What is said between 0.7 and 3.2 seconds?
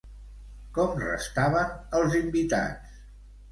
Com restaven els invitats?